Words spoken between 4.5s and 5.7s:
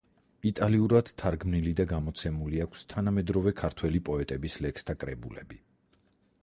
ლექსთა კრებულები.